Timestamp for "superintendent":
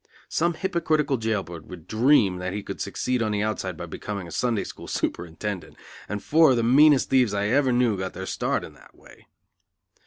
4.87-5.77